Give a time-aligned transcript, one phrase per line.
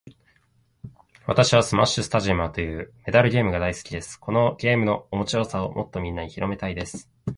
[1.27, 4.19] 私はスマッシュスタジアムというメダルゲームが大好きです。
[4.19, 7.07] このゲームの面白さをもっとみんなに広めたいです。